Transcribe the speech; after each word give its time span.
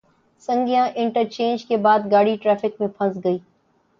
Saggian 0.43 0.87
interchange 0.95 1.65
کے 1.65 1.77
بعد 1.77 2.11
گاڑی 2.11 2.35
ٹریفک 2.43 2.79
میں 2.79 2.87
پھنس 2.97 3.17
گئی۔ 3.23 3.37